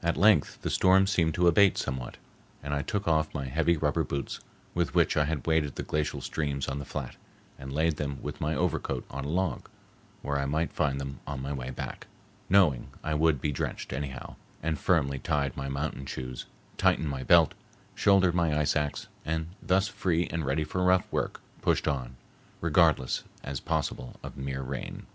[0.00, 2.18] At length the storm seemed to abate somewhat,
[2.62, 4.38] and I took off my heavy rubber boots,
[4.74, 7.16] with which I had waded the glacial streams on the flat,
[7.58, 9.68] and laid them with my overcoat on a log,
[10.22, 12.06] where I might find them on my way back,
[12.48, 16.46] knowing I would be drenched anyhow, and firmly tied my mountain shoes,
[16.76, 17.54] tightened my belt,
[17.96, 22.14] shouldered my ice axe, and, thus free and ready for rough work, pushed on,
[22.60, 25.06] regardless as possible of mere rain.